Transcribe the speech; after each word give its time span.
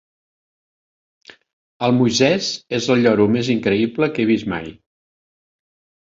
El 1.87 1.91
Moisès 1.97 2.47
és 2.77 2.87
el 2.93 3.03
lloro 3.07 3.27
més 3.35 3.51
increïble 3.55 4.09
que 4.15 4.23
he 4.23 4.25
vist 4.31 4.49
mai. 4.55 4.71